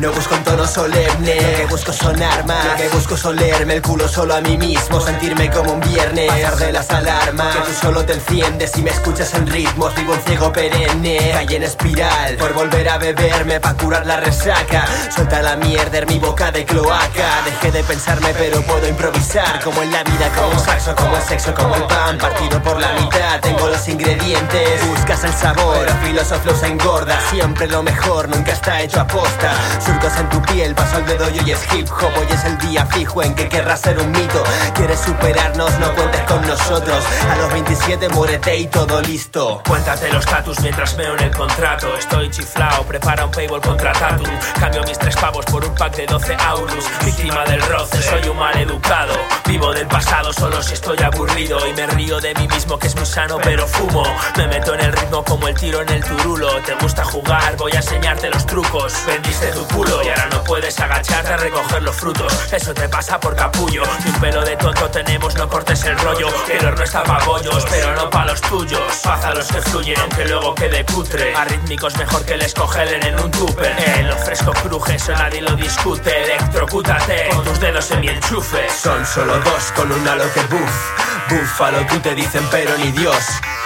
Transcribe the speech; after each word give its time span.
No 0.00 0.10
busco 0.12 0.34
un 0.34 0.42
tono 0.42 0.66
solemne, 0.66 1.36
que 1.36 1.66
busco 1.68 1.92
son 1.92 2.22
armas. 2.22 2.64
Lo 2.64 2.76
que 2.76 2.88
busco 2.88 3.16
es 3.16 3.24
el 3.26 3.82
culo 3.82 4.08
solo 4.08 4.34
a 4.34 4.40
mí 4.40 4.56
mismo, 4.56 4.98
sentirme 4.98 5.50
como 5.50 5.74
un 5.74 5.80
viernes. 5.80 6.26
Pasar 6.26 6.56
de 6.56 6.72
las 6.72 6.90
alarmas, 6.90 7.54
que 7.54 7.60
tú 7.60 7.72
solo 7.78 8.02
te 8.06 8.14
enciendes 8.14 8.74
y 8.78 8.82
me 8.82 8.92
escuchas 8.92 9.34
en 9.34 9.46
ritmos. 9.46 9.94
Vivo 9.94 10.14
un 10.14 10.20
ciego 10.20 10.50
perenne, 10.50 11.32
calle 11.34 11.56
en 11.56 11.64
espiral. 11.64 12.36
Por 12.36 12.54
volver 12.54 12.88
a 12.88 12.96
beberme 12.96 13.60
pa' 13.60 13.74
curar 13.74 14.06
la 14.06 14.16
resaca. 14.16 14.86
Suelta 15.14 15.42
la 15.42 15.56
mierda 15.56 15.98
en 15.98 16.06
mi 16.06 16.18
boca 16.18 16.50
de 16.50 16.64
cloaca. 16.64 17.42
Dejé 17.44 17.70
de 17.70 17.84
pensarme, 17.84 18.32
pero 18.38 18.62
puedo 18.62 18.88
improvisar. 18.88 19.62
Como 19.62 19.82
en 19.82 19.92
la 19.92 20.02
vida, 20.02 20.30
como 20.34 20.48
un 20.48 20.60
saxo, 20.60 20.94
como 20.96 21.14
el 21.14 21.22
sexo, 21.24 21.52
como 21.52 21.76
el 21.76 21.82
pan. 21.82 22.16
Partido 22.16 22.62
por 22.62 22.80
la 22.80 22.94
mitad, 22.94 23.38
tengo 23.42 23.68
los 23.68 23.86
ingredientes. 23.86 24.88
Buscas 24.88 25.24
el 25.24 25.34
sabor, 25.34 25.76
pero 25.84 25.94
filósofo 26.06 26.54
se 26.54 26.68
engorda. 26.68 27.20
Siempre 27.28 27.68
lo 27.68 27.82
mejor, 27.82 28.30
nunca 28.30 28.52
está 28.52 28.80
hecho 28.80 29.02
a 29.02 29.06
posta. 29.06 29.52
Surcos 29.90 30.16
en 30.18 30.28
tu 30.28 30.40
piel, 30.42 30.72
paso 30.72 30.98
el 30.98 31.06
dedo 31.06 31.28
y 31.30 31.40
hoy 31.40 31.50
es 31.50 31.60
hip 31.74 31.88
hop. 31.90 32.12
Hoy 32.16 32.26
es 32.30 32.44
el 32.44 32.56
día 32.58 32.86
fijo 32.86 33.24
en 33.24 33.34
que 33.34 33.48
querrás 33.48 33.80
ser 33.80 33.98
un 33.98 34.12
mito. 34.12 34.44
Quieres 34.72 35.00
superarnos, 35.00 35.76
no 35.80 35.92
cuentes 35.96 36.20
con 36.28 36.46
nosotros. 36.46 37.04
A 37.28 37.36
los 37.36 37.52
27 37.52 38.08
muérete 38.10 38.56
y 38.56 38.68
todo 38.68 39.02
listo. 39.02 39.60
Cuéntate 39.66 40.12
los 40.12 40.24
tatus 40.24 40.60
mientras 40.60 40.96
veo 40.96 41.14
en 41.14 41.24
el 41.24 41.30
contrato. 41.32 41.88
Estoy 41.96 42.30
chiflao, 42.30 42.84
prepara 42.84 43.24
un 43.24 43.32
paywall 43.32 43.60
contra 43.60 43.92
tatu. 43.92 44.22
Cambio 44.60 44.84
mis 44.84 44.96
tres 44.96 45.16
pavos 45.16 45.44
por 45.46 45.64
un 45.64 45.74
pack 45.74 45.96
de 45.96 46.06
12 46.06 46.36
aurus. 46.36 46.84
Víctima 47.04 47.44
del 47.46 47.60
roce, 47.62 48.00
soy 48.00 48.28
un 48.28 48.38
mal 48.38 48.56
educado. 48.56 49.14
Vivo 49.46 49.72
del 49.72 49.88
pasado 49.88 50.32
solo 50.32 50.62
si 50.62 50.74
estoy 50.74 50.98
aburrido. 51.02 51.66
Y 51.66 51.72
me 51.72 51.88
río 51.88 52.20
de 52.20 52.32
mí 52.36 52.46
mismo 52.46 52.78
que 52.78 52.86
es 52.86 52.94
muy 52.94 53.06
sano, 53.06 53.38
pero 53.42 53.66
fumo. 53.66 54.04
Me 54.36 54.46
meto 54.46 54.72
en 54.72 54.82
el 54.82 54.92
ritmo 54.92 55.24
como 55.24 55.48
el 55.48 55.56
tiro 55.56 55.82
en 55.82 55.88
el 55.88 56.04
turulo. 56.04 56.48
Te 56.62 56.76
gusta 56.76 57.04
jugar, 57.04 57.56
voy 57.56 57.72
a 57.72 57.78
enseñarte 57.78 58.30
los 58.30 58.46
trucos. 58.46 58.94
Vendiste 59.04 59.48
tu 59.48 59.66
y 59.86 60.08
ahora 60.08 60.28
no 60.30 60.44
puedes 60.44 60.78
agacharte 60.78 61.32
a 61.32 61.36
recoger 61.36 61.82
los 61.82 61.96
frutos. 61.96 62.32
Eso 62.52 62.74
te 62.74 62.88
pasa 62.88 63.18
por 63.18 63.34
capullo. 63.34 63.82
Ni 64.04 64.10
un 64.10 64.20
pelo 64.20 64.44
de 64.44 64.56
tonto 64.56 64.90
tenemos, 64.90 65.34
no 65.36 65.48
cortes 65.48 65.84
el 65.84 65.98
rollo. 65.98 66.28
Que 66.46 66.58
el 66.58 66.66
horno 66.66 66.84
está 66.84 67.02
pa' 67.02 67.24
bollos, 67.24 67.64
pero 67.70 67.94
no 67.94 68.10
pa' 68.10 68.26
los 68.26 68.40
tuyos. 68.42 68.82
Paz 69.02 69.24
a 69.24 69.34
los 69.34 69.46
que 69.46 69.60
fluyen, 69.62 69.98
aunque 70.00 70.26
luego 70.26 70.54
quede 70.54 70.84
cutre. 70.84 71.34
Arrítmicos 71.34 71.96
mejor 71.96 72.24
que 72.24 72.36
les 72.36 72.52
cogelen 72.54 73.02
en 73.04 73.20
un 73.20 73.30
tupper. 73.30 73.74
En 73.98 74.08
lo 74.08 74.16
fresco 74.16 74.52
cruje, 74.52 74.96
eso 74.96 75.12
nadie 75.12 75.40
lo 75.40 75.54
discute. 75.56 76.24
Electrocútate 76.24 77.28
con 77.30 77.44
tus 77.44 77.60
dedos 77.60 77.90
en 77.90 78.00
mi 78.00 78.08
enchufe. 78.08 78.68
Son 78.70 79.04
solo 79.06 79.38
dos 79.38 79.72
con 79.74 79.90
un 79.90 80.06
halo 80.06 80.24
que 80.32 80.40
buff. 80.42 81.30
Búfalo, 81.30 81.86
tú 81.86 81.98
te 82.00 82.14
dicen, 82.14 82.46
pero 82.50 82.76
ni 82.76 82.90
Dios. 82.92 83.16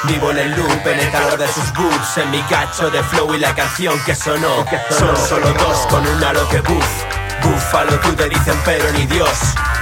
Vivo 0.07 0.31
en 0.31 0.39
el 0.39 0.51
loop, 0.51 0.87
en 0.87 1.01
el 1.01 1.11
calor 1.11 1.39
de 1.39 1.49
sus 1.49 1.73
boots, 1.73 2.19
en 2.19 2.31
mi 2.31 2.41
cacho 2.43 2.91
de 2.91 3.03
flow 3.05 3.35
y 3.35 3.39
la 3.39 3.55
canción 3.55 3.99
que 4.05 4.15
sonó. 4.15 4.65
Son 4.91 5.17
solo 5.17 5.53
dos 5.55 5.87
con 5.89 6.07
un 6.07 6.23
halo 6.23 6.47
que 6.51 6.61
buff. 6.61 7.05
Búfalo, 7.43 7.99
tú 8.01 8.13
te 8.15 8.29
dicen, 8.29 8.55
pero 8.65 8.91
ni 8.93 9.07
Dios. 9.07 9.31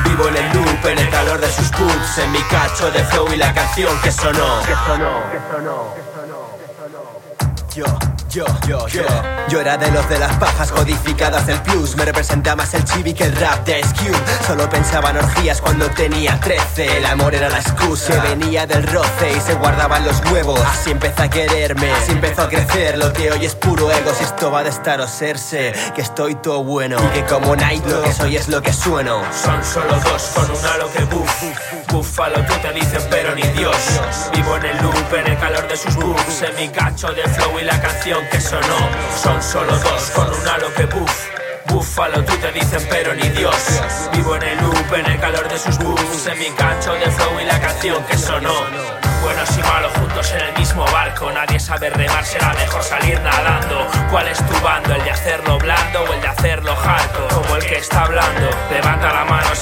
Vivo 0.04 0.28
en 0.28 0.36
el 0.36 0.52
loop, 0.52 0.86
en 0.86 0.98
el 0.98 1.10
calor 1.10 1.40
de 1.40 1.50
sus 1.52 1.70
boots, 1.72 2.18
en 2.18 2.30
mi 2.30 2.42
cacho 2.44 2.90
de 2.90 3.04
flow 3.04 3.32
y 3.32 3.36
la 3.36 3.52
canción 3.52 4.00
que 4.00 4.12
sonó. 4.12 4.62
Que 4.64 4.74
sonó, 4.86 5.22
que 5.30 5.38
sonó, 5.50 5.94
Yo. 7.74 7.84
Yo, 8.32 8.46
yo, 8.66 8.88
yo 8.88 9.02
Yo 9.50 9.60
era 9.60 9.76
de 9.76 9.90
los 9.90 10.08
de 10.08 10.18
las 10.18 10.34
pajas 10.38 10.72
codificadas 10.72 11.46
del 11.46 11.60
plus 11.60 11.96
Me 11.96 12.06
representa 12.06 12.56
más 12.56 12.72
el 12.72 12.82
chibi 12.82 13.12
que 13.12 13.24
el 13.24 13.36
rap 13.36 13.66
de 13.66 13.82
SQ 13.82 14.46
Solo 14.46 14.70
pensaba 14.70 15.10
en 15.10 15.18
orgías 15.18 15.60
cuando 15.60 15.90
tenía 15.90 16.40
13 16.40 16.96
El 16.96 17.04
amor 17.04 17.34
era 17.34 17.50
la 17.50 17.58
excusa 17.58 18.22
Venía 18.22 18.66
del 18.66 18.86
roce 18.86 19.36
y 19.36 19.40
se 19.40 19.52
guardaban 19.54 20.06
los 20.06 20.22
huevos 20.32 20.58
Así 20.60 20.92
empezó 20.92 21.24
a 21.24 21.28
quererme, 21.28 21.92
así 21.92 22.12
empezó 22.12 22.44
a 22.44 22.48
crecer 22.48 22.96
Lo 22.96 23.12
que 23.12 23.30
hoy 23.32 23.44
es 23.44 23.54
puro 23.54 23.92
ego 23.92 24.14
Si 24.14 24.24
esto 24.24 24.50
va 24.50 24.62
de 24.62 24.70
estar 24.70 24.98
o 25.02 25.06
serse 25.06 25.74
Que 25.94 26.00
estoy 26.00 26.34
todo 26.36 26.64
bueno 26.64 26.96
Y 27.04 27.08
que 27.08 27.24
como 27.26 27.54
Night 27.54 27.84
lo 27.84 28.00
que 28.00 28.14
soy 28.14 28.36
es 28.36 28.48
lo 28.48 28.62
que 28.62 28.72
sueno 28.72 29.20
Son 29.30 29.62
solo 29.62 29.94
dos 30.00 30.22
con 30.34 30.50
un 30.50 30.64
halo 30.64 30.90
que 30.90 31.04
buff. 31.04 31.42
Búfalo, 31.88 32.44
tú 32.46 32.54
te 32.62 32.72
dicen, 32.72 33.02
pero 33.10 33.34
ni 33.34 33.42
Dios. 33.42 33.76
Vivo 34.34 34.56
en 34.56 34.64
el 34.64 34.76
loop, 34.78 35.14
en 35.14 35.26
el 35.26 35.38
calor 35.38 35.68
de 35.68 35.76
sus 35.76 35.94
buffs. 35.94 36.31
En 36.40 36.56
mi 36.56 36.66
cacho 36.70 37.12
de 37.12 37.22
flow 37.24 37.60
y 37.60 37.62
la 37.62 37.78
canción 37.78 38.18
que 38.30 38.40
sonó. 38.40 38.88
Son 39.22 39.40
solo 39.42 39.76
dos 39.78 40.10
con 40.14 40.28
un 40.28 40.48
halo 40.48 40.72
que 40.74 40.86
buff. 40.86 41.28
Búfalo, 41.66 42.24
tú 42.24 42.34
te 42.38 42.50
dicen, 42.50 42.84
pero 42.88 43.14
ni 43.14 43.28
Dios. 43.28 43.54
Vivo 44.12 44.36
en 44.36 44.42
el 44.42 44.58
loop, 44.62 44.94
en 44.94 45.06
el 45.06 45.20
calor 45.20 45.46
de 45.46 45.58
sus 45.58 45.76
buffs. 45.78 46.26
En 46.26 46.38
mi 46.38 46.50
cacho 46.56 46.94
de 46.94 47.10
flow 47.10 47.38
y 47.38 47.44
la 47.44 47.60
canción 47.60 48.02
que 48.04 48.16
sonó. 48.16 48.54
Buenos 49.22 49.56
y 49.58 49.62
malos 49.62 49.92
juntos 49.92 50.32
en 50.32 50.40
el 50.40 50.58
mismo 50.58 50.84
barco. 50.86 51.30
Nadie 51.30 51.60
sabe 51.60 51.90
remar, 51.90 52.24
será 52.24 52.54
mejor 52.54 52.82
salir 52.82 53.20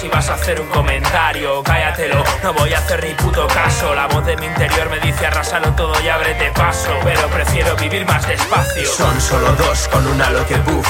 si 0.01 0.09
vas 0.09 0.31
a 0.31 0.35
hacer 0.35 0.59
un 0.61 0.69
comentario. 0.69 1.63
Cállatelo, 1.63 2.25
no 2.43 2.55
voy 2.55 2.73
a 2.73 2.79
hacer 2.79 3.05
ni 3.05 3.13
puto 3.15 3.47
caso. 3.49 3.95
La 3.95 4.07
voz 4.07 4.25
de 4.25 4.35
mi 4.39 4.47
interior 4.47 4.89
me 4.89 4.99
dice 5.01 5.27
arrasalo 5.27 5.73
todo 5.75 5.93
y 6.01 6.09
ábrete 6.09 6.51
paso. 6.53 6.91
Pero 7.05 7.29
prefiero 7.29 7.77
vivir 7.77 8.07
más 8.07 8.27
despacio. 8.27 8.87
Son 8.87 9.21
solo 9.21 9.53
dos 9.53 9.89
con 9.89 10.07
un 10.07 10.23
halo 10.23 10.47
que 10.47 10.57
buff. 10.57 10.89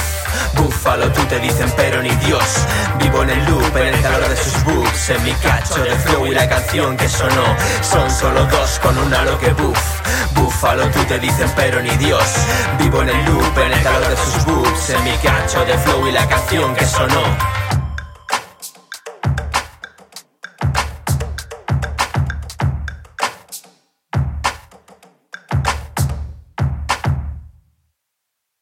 Búfalo, 0.53 1.11
tú 1.11 1.23
te 1.25 1.39
dicen, 1.39 1.69
pero 1.75 2.01
ni 2.01 2.11
Dios. 2.25 2.43
Vivo 2.99 3.23
en 3.23 3.31
el 3.31 3.45
loop, 3.45 3.75
en 3.75 3.93
el 3.93 4.01
calor 4.01 4.29
de 4.29 4.37
sus 4.37 4.63
boobs. 4.63 5.09
En 5.09 5.23
mi 5.25 5.33
cacho 5.33 5.83
de 5.83 5.91
flow 5.91 6.27
y 6.27 6.31
la 6.31 6.47
canción 6.47 6.95
que 6.95 7.09
sonó. 7.09 7.55
Son 7.81 8.09
solo 8.09 8.45
dos 8.45 8.79
con 8.79 8.97
un 8.97 9.13
halo 9.13 9.37
que 9.39 9.51
buff. 9.51 10.01
Búfalo, 10.35 10.87
tú 10.89 11.03
te 11.03 11.19
dicen, 11.19 11.51
pero 11.57 11.81
ni 11.81 11.95
Dios. 11.97 12.23
Vivo 12.79 13.01
en 13.01 13.09
el 13.09 13.25
loop, 13.25 13.57
en 13.57 13.73
el 13.73 13.83
calor 13.83 14.07
de 14.07 14.17
sus 14.17 14.45
boobs. 14.45 14.89
En 14.89 15.03
mi 15.03 15.17
cacho 15.17 15.65
de 15.65 15.77
flow 15.79 16.07
y 16.07 16.11
la 16.13 16.25
canción 16.29 16.73
que 16.75 16.85
sonó. 16.85 17.60